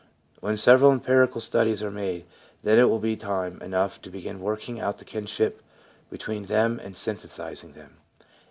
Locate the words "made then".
1.91-2.79